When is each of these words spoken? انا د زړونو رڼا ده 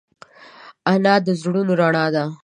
انا 0.91 1.13
د 1.25 1.27
زړونو 1.41 1.73
رڼا 1.81 2.05
ده 2.15 2.25